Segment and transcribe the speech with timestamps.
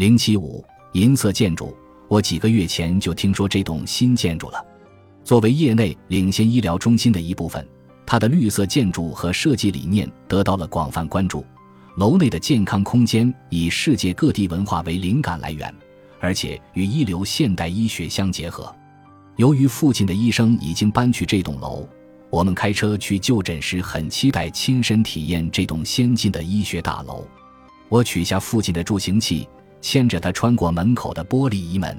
[0.00, 1.76] 零七五银色建筑，
[2.08, 4.64] 我几个月前就听说这栋新建筑了。
[5.22, 7.68] 作为业内领先医疗中心的一部分，
[8.06, 11.44] 它的绿色建筑和设计理念得到了广泛关注。
[11.98, 15.70] 楼内的健康空间以世界各地文化为灵感来源，
[16.18, 18.74] 而且与一流现代医学相结合。
[19.36, 21.86] 由于父亲的医生已经搬去这栋楼，
[22.30, 27.28] 我们开车去就诊时很期待亲身体验这栋先进的医学大楼。
[27.90, 29.46] 我取下父亲的助行器，
[29.80, 31.96] 牵着他穿过门口的玻璃移门。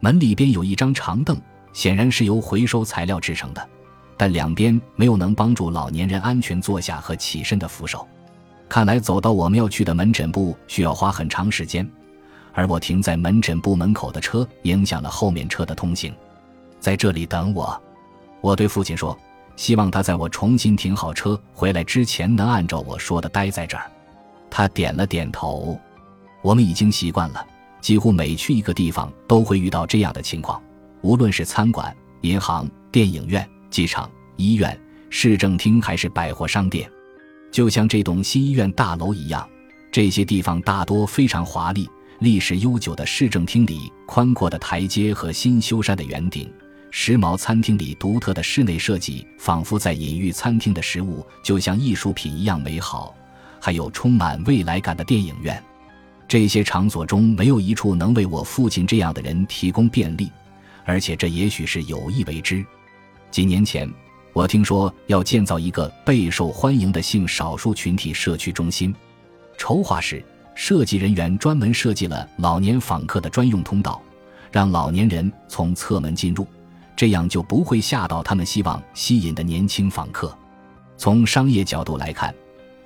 [0.00, 1.40] 门里边有一张长凳，
[1.72, 3.68] 显然是由回收材料制成的，
[4.16, 8.06] 但两边没有能帮助老年人安全坐下和起身的扶手。
[8.68, 11.88] 看来走到我们要去的门诊部需要花很长时间，
[12.52, 16.12] 而我停在门诊部门口的车影响了后面车的通行。
[16.80, 17.80] 在这里等我，
[18.40, 19.16] 我对父亲说，
[19.56, 23.90] 希望他在我重新停好车回来之前能按照我说的待在这儿。
[24.50, 25.78] 他点了点头。
[26.44, 27.42] 我们已经习惯了，
[27.80, 30.62] 几乎每去一个地方都会遇到这样的情况，
[31.00, 36.86] 无论是餐馆、银行、电影院、机场、医院、市政厅还是百货商店。
[37.50, 39.48] 就像这栋新医院大楼一样，
[39.90, 41.88] 这些地方大多非常华丽。
[42.18, 46.46] 历史悠久的市政厅里，宽阔的台阶和新修缮的圆顶；
[46.90, 53.14] 时髦餐厅里独特的室内设计，仿佛在隐喻餐厅的食物就像艺术品一样美好。
[53.60, 55.62] 还有充满未来感的电影院，
[56.26, 60.30] 这些场所中没有一处能为我父亲这样的人提供便利，
[60.84, 62.64] 而且这也许是有意为之。
[63.30, 63.88] 几年前。
[64.34, 68.92] 我听说要建造一个备受欢迎的性少数群体社区中心，
[69.56, 70.20] 筹划时，
[70.56, 74.02] 设计人员专门设计了老年访客的专用通道，
[74.50, 76.44] 让老年人从侧门进入，
[76.96, 80.36] 这样就不会吓到他们希望吸引的年轻访客。
[80.96, 82.34] 从商业角度来看，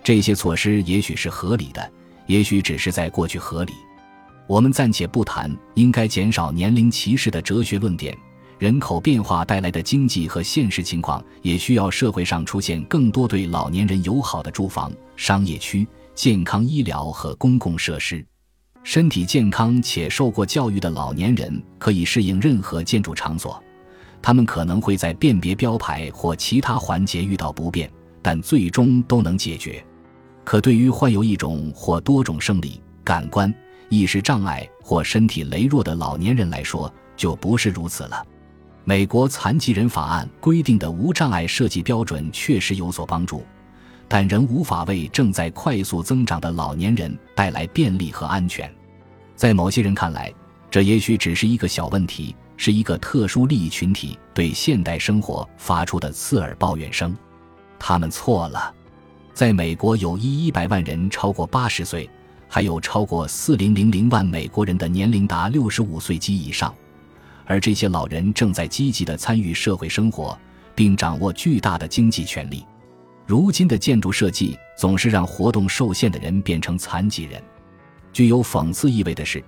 [0.05, 1.91] 这些措施也许是合理的，
[2.28, 3.72] 也许只是在过去合理。
[4.46, 8.16] 我们暂且不谈应该减少年龄歧视的哲学论点。
[8.58, 18.25] 人口变化带来的经济和现实情况，也需要社会上出现更多对老年人友好的住房、商业区、健康医疗和公共设施。
[18.82, 23.62] 身体健康且受过教育的老年人可以适应任何建筑场所，
[24.20, 27.88] 他们可能会在辨别标牌或其他环节遇到不便，
[28.20, 29.84] 但最终都能解决。
[30.48, 33.54] 可对于患有一种或多种生理、感官、
[33.91, 38.26] 意识障碍或身体羸弱的老年人来说，就不是如此了。
[38.82, 43.44] 美国残疾人法案规定的无障碍设计标准确实有所帮助，
[44.09, 48.75] 但仍无法为正在快速增长的老年人带来便利和安全。
[49.36, 50.32] 在某些人看来，
[50.70, 57.15] 这也许只是一个小问题，是一个特殊利益群体对现代生活发出的刺耳抱怨声。
[57.78, 58.76] 他们错了。
[59.38, 62.10] 在美国，有一一百万人超过八十岁，
[62.49, 66.75] 还有超过四零零零万美国人的年龄达六十五岁及以上。
[67.47, 70.37] 而这些老人正在积极地参与社会生活，
[70.75, 72.66] 并掌握巨大的经济权利。
[73.27, 77.41] 如今的建筑设计总是让活动受限的人变成残疾人。
[78.12, 79.41] 具有讽刺意味的是，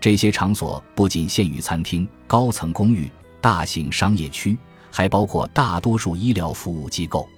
[0.00, 3.10] 这些场所不仅限于餐厅、高层公寓、
[3.42, 4.56] 大型商业区，
[4.90, 7.28] 还包括大多数医疗服务机构。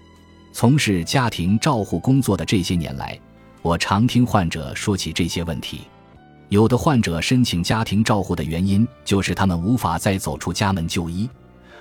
[0.59, 3.21] 从事家庭照护工作的这些年来，
[3.61, 5.83] 我常听患者说起这些问题。
[6.49, 11.29] 有的患者申请家庭照护的原因就是他们无法再走出家门就医，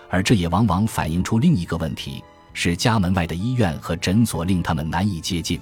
[0.09, 2.21] 而这也往往反映出另一个问题：
[2.51, 5.57] 是家门外的医院和诊所令他们难以接近。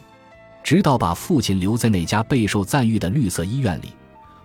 [0.63, 3.89] 直到把父亲留在那家备受赞誉的绿色医院里，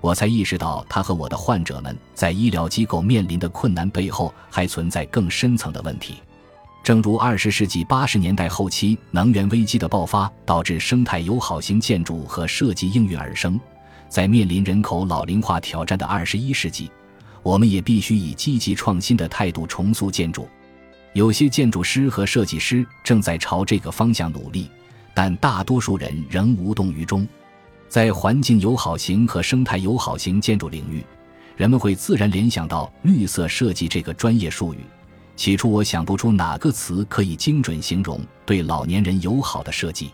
[0.02, 6.16] 我才意识到他和我的患者们在医疗机构面临的困难背后还存在更深层的问题。
[6.88, 13.60] 正如二十世纪八十年代后期能源危机的爆发导致生态友好型建筑和设计应运而生。
[14.08, 16.90] 在面临人口老龄化挑战的二十一世纪，
[17.42, 20.48] 我们也必须以积极创新的态度重塑建筑。
[21.12, 24.70] 有些建筑师和设计师正在朝这个方向努力，
[25.12, 27.28] 但大多数人仍无动于衷。
[27.86, 31.04] 在环境友好型和生态友好型建筑领域，
[31.54, 34.78] 人们会自然联想到绿色设计这个专业术语。
[35.38, 40.10] 起初，我想不出哪个词可以精准形容对老年人友好的设计。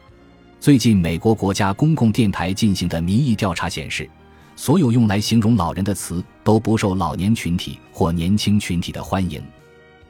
[0.61, 4.07] 最近，美国国家公共电台进行的民意调查显示，
[4.55, 9.43] 所有用来形容老人的词都不受老年群体或年轻群体的欢迎。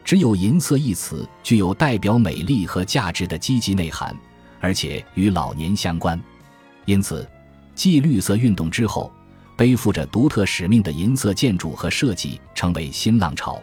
[0.05, 4.13] 只有“银色”一词具有代表美丽和价值的积极内涵，
[4.59, 6.21] 而且与老年相关。
[6.87, 7.25] 因此，
[7.77, 9.13] 继绿色运动之后，
[9.57, 13.63] 背负着独特使命的银色建筑和设计成为新浪潮。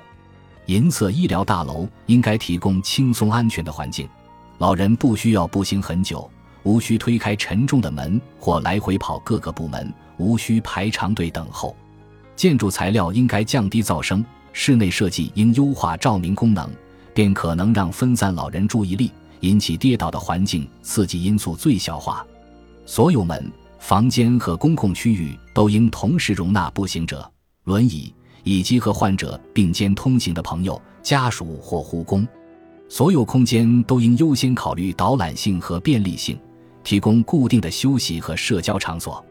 [0.68, 4.08] 银色医疗大楼应该提供轻松安全的环境，
[4.58, 6.30] 老人不需要步行很久。
[6.64, 11.76] 无需推开沉重的门或来回跑各个部门，无需排长队等候。
[12.36, 14.24] 建筑材料应该降低噪声，
[14.54, 16.70] 室内设计应优化照明功能，
[17.16, 22.24] 便可能让分散老人注意力、引起跌倒的环境刺激因素最小化。
[22.86, 27.28] 所有门、房间和公共区域都应同时容纳步行者、
[27.64, 32.28] 轮椅以及和患者并肩通行的朋友、家属或护工。
[32.90, 36.38] 所有空间都应优先考虑导览性和便利性，
[36.84, 39.24] 提供固定的休息和社交场所。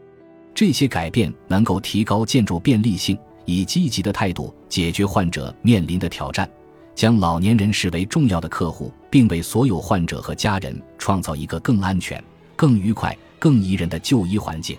[0.53, 6.49] 这些改变能够提高建筑便利性，以积极的态度解决患者面临的挑战，
[6.95, 12.21] 将老年人视为重要的客户，并为所有患者和家人创造一个更安全、
[12.55, 14.75] 更愉快、更宜人的就医环境。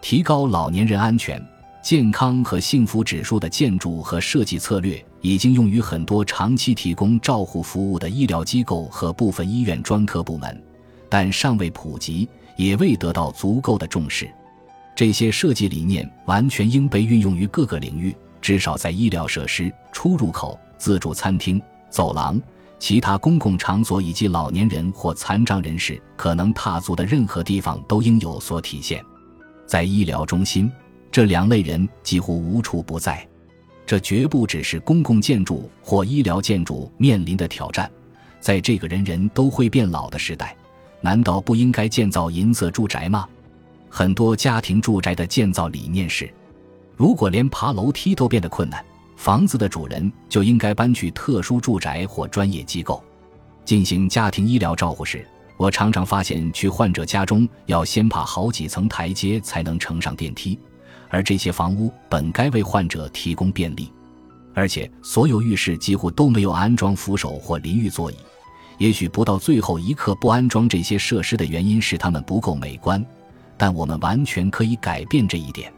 [0.00, 1.40] 提高老年人安全、
[1.88, 10.62] 健康和幸福指数的建筑和设计策略已经用于很多长期提供照护服务的医疗机构和部分医院专科部门，
[11.08, 14.30] 但尚未普及，也未得到足够的重视。
[14.94, 21.58] 这些设计理念完全应被运用于各个领域，至少在医疗设施、出入口、自助餐厅、
[21.88, 22.38] 走廊、
[22.78, 29.02] 其他公共场所以及老年人或残障人士可能踏足的任何地方都应有所体现。
[29.66, 30.70] 在医疗中心，
[31.10, 33.26] 这两类人几乎无处不在。
[33.86, 37.90] 这绝不只是公共建筑或医疗建筑面临的挑战。
[38.38, 40.54] 在这个人人都会变老的时代，
[41.00, 43.26] 难道不应该建造银色住宅吗？
[43.88, 46.30] 很多家庭住宅的建造理念是：
[46.96, 48.84] 如果连爬楼梯都变得困难，
[49.16, 53.02] 房子的主人就应该搬去特殊住宅或专业机构
[53.64, 55.26] 进行家庭医疗照护时，
[55.56, 60.58] 我常常发现去患者家中要先爬好几层台阶才能乘上电梯，
[61.08, 63.90] 而这些房屋本该为患者提供便利，
[64.54, 68.16] 而且所有浴室几乎都没有安装扶手或淋浴座椅。
[68.78, 73.04] 也许不到最后一刻不安装这些设施的原因是它们不够美观。
[73.60, 75.72] 但我们完全可以改变这一点。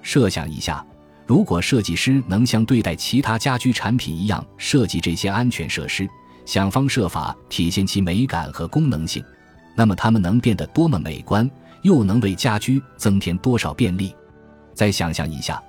[0.00, 0.86] 设想一下，
[1.26, 6.08] 如果设计师能像对待其他家居产品一样设计这些安全设施，
[6.44, 9.24] 想方设法体现其美感和功能性，
[9.74, 11.50] 那么它们能变得多么美观，
[11.82, 14.14] 又能为家居增添多少便利？
[14.76, 15.60] 再想象一下，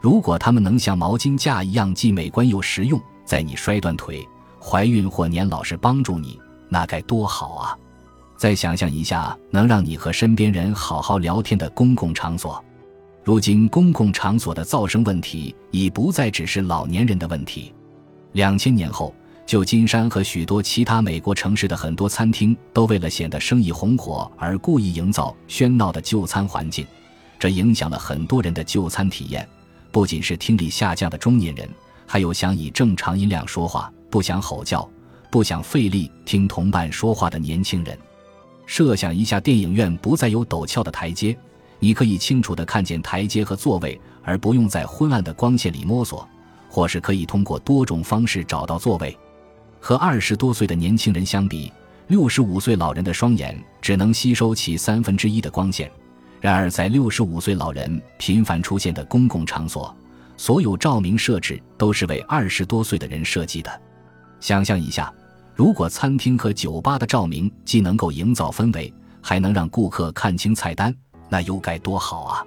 [0.00, 4.26] 如果它们能像毛巾架一样既美观又实用，在你摔断腿、
[4.58, 6.40] 怀孕或年老时帮助你，
[6.70, 7.78] 那该多好啊！
[8.38, 12.64] 再想象一下，能让你和身边人好好聊天的公共场所。
[13.22, 17.72] 如今，公共场所的噪声问题已不再只是老年人的问题。
[18.32, 19.14] 两千年后，
[19.46, 26.86] 旧金山和许多其他美国城市的很多餐厅都为了显得生意红火而故意营造喧闹的就餐环境，
[27.38, 29.48] 这影响了很多人的就餐体验。
[29.90, 31.68] 不仅是听力下降的中年人，
[32.06, 34.88] 还有想以正常音量说话、不想吼叫、
[35.30, 37.96] 不想费力听同伴说话的年轻人。
[38.66, 41.36] 设想一下，电影院不再有陡峭的台阶，
[41.78, 46.26] 你可以清楚地看见台阶和座位，而不用在昏暗的光线里摸索，
[46.68, 49.16] 或是可以通过多种方式找到座位。
[49.78, 51.70] 和二十多岁的年轻人相比，
[52.08, 55.90] 六十五岁老人的双眼只能吸收其三分之一的光线。
[56.44, 59.96] 然而，在六十五岁老人频繁出现的公共场所，
[60.36, 63.80] 所有照明设置都是为二十多岁的人设计的。
[64.40, 65.10] 想象一下。
[65.54, 68.92] 如果餐厅和酒吧的照明既能够营造氛围，
[69.22, 70.94] 还能让顾客看清菜单，
[71.30, 72.44] 那又该多好啊！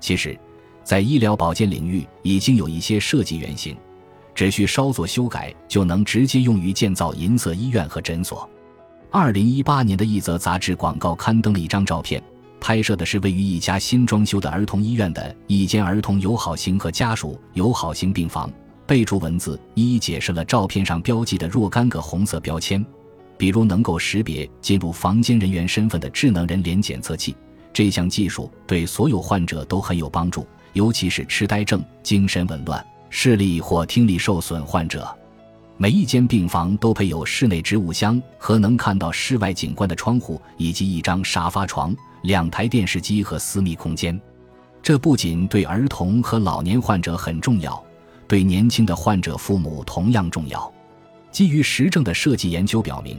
[0.00, 0.36] 其实，
[0.82, 3.76] 在医疗保健领域已经有一些设计原型，
[4.34, 8.50] 只需稍作修改就能直接用于建造银色医院和诊所。
[9.12, 12.20] 二零一八年的一则杂志广告刊登了一张照片，
[12.60, 18.50] 拍摄的是位于一家新装修的儿童医院的一间儿童友好型和家属友好型病房。
[18.86, 22.84] 备注文字一一解释了照片上标记的若干个红色标签，
[23.36, 27.36] 比如能够识别进入房间人员身份的智能人脸检测器。
[27.72, 35.06] 这项技术对所有患者都很有帮助，尤其是痴呆症、精神紊乱、视力或听力受损患者。
[35.76, 44.20] 每一间病房都配有室内植物箱和能看到室外景观的窗户，以及一张沙发床、两台电视机和私密空间。
[44.82, 47.82] 这不仅对儿童和老年患者很重要。
[48.26, 50.70] 对年轻的患者父母同样重要。
[51.30, 53.18] 基于实证的设计研究表明，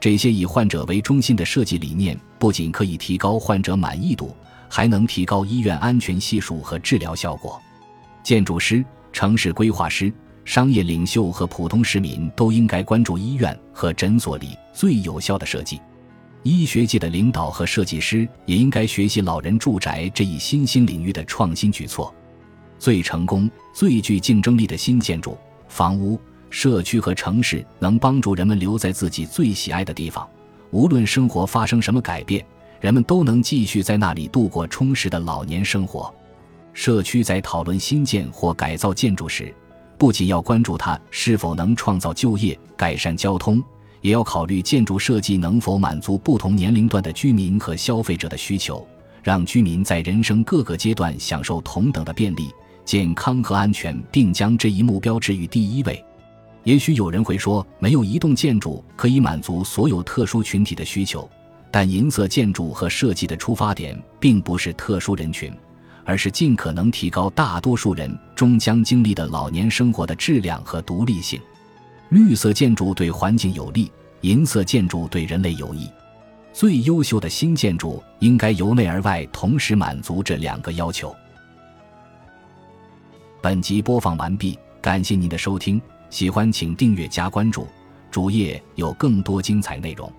[0.00, 4.34] 这些以患者为中心的设计理念不仅可以提高患者满意度，
[4.66, 7.60] 还能提高医院安全系数和治疗效果。
[8.22, 10.10] 建筑师、城市规划师、
[10.46, 15.80] 商业领袖和普通市民都应该关注医院和诊所里最有效的设计。
[16.46, 22.14] 医学界的领导和设计师也应该学习老人住宅这一新兴领域的创新举措。
[22.78, 25.36] 最成功、最具竞争力的新建筑、
[25.66, 26.16] 房屋、
[26.48, 30.24] 社区和城市，能帮助人们留在自己最喜爱的地方。
[30.70, 32.46] 无论生活发生什么改变，
[32.80, 36.14] 人们都能继续在那里度过充实的老年生活。
[36.72, 39.52] 社区在讨论新建或改造建筑时，
[39.98, 43.60] 不仅要关注它是否能创造就业、改善交通，
[44.06, 48.86] 也要考虑建筑设计能否满足不同年龄段的居民和消费者的需求，
[49.20, 52.48] 让居民在人生各个阶段享受同等的便利、
[52.84, 56.04] 健康和安全，并将这一目标置于第一位。
[56.62, 61.28] 也许有人会说，没有一栋建筑可以满足所有特殊群体的需求，
[61.72, 65.52] 但银色建筑和设计的出发点并不是特殊人群。
[66.04, 71.40] 而是尽可能提高大多数人终将经历的老年生活的质量和独立性。
[72.08, 75.90] 绿色建筑对环境有利，银色建筑对人类有益。
[76.52, 81.14] 最优秀的新建筑应该由内而外同时满足这两个要求。
[83.42, 87.66] 本集播放完毕，感谢您的收听，喜欢请订阅加关注，
[88.10, 90.10] 主页有更多精彩内容。